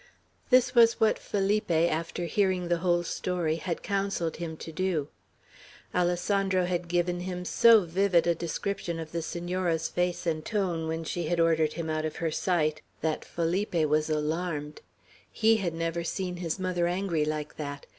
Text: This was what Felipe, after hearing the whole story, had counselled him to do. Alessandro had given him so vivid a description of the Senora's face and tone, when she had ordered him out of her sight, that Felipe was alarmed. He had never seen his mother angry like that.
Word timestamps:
This 0.49 0.73
was 0.73 0.99
what 0.99 1.19
Felipe, 1.19 1.69
after 1.69 2.25
hearing 2.25 2.69
the 2.69 2.79
whole 2.79 3.03
story, 3.03 3.57
had 3.57 3.83
counselled 3.83 4.37
him 4.37 4.57
to 4.57 4.71
do. 4.71 5.09
Alessandro 5.93 6.65
had 6.65 6.87
given 6.87 7.19
him 7.19 7.45
so 7.45 7.81
vivid 7.81 8.25
a 8.25 8.33
description 8.33 8.99
of 8.99 9.11
the 9.11 9.21
Senora's 9.21 9.89
face 9.89 10.25
and 10.25 10.43
tone, 10.43 10.87
when 10.87 11.03
she 11.03 11.27
had 11.27 11.39
ordered 11.39 11.73
him 11.73 11.87
out 11.87 12.03
of 12.05 12.15
her 12.15 12.31
sight, 12.31 12.81
that 13.01 13.23
Felipe 13.23 13.75
was 13.85 14.09
alarmed. 14.09 14.81
He 15.31 15.57
had 15.57 15.75
never 15.75 16.03
seen 16.03 16.37
his 16.37 16.57
mother 16.57 16.87
angry 16.87 17.23
like 17.23 17.57
that. 17.57 17.85